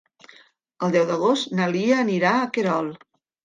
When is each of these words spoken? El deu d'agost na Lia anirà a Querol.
El 0.87 0.95
deu 0.95 1.05
d'agost 1.11 1.55
na 1.59 1.69
Lia 1.77 2.03
anirà 2.07 2.35
a 2.41 2.51
Querol. 2.59 2.95